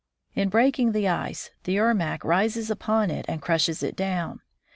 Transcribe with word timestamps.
In 0.33 0.49
breaking 0.49 0.93
the 0.93 1.07
ice, 1.07 1.51
the 1.65 1.75
Ermack 1.75 2.23
rises 2.23 2.71
upon 2.71 3.11
it 3.11 3.23
and 3.29 3.39
crushes 3.39 3.83
it 3.83 3.95
down. 3.95 4.41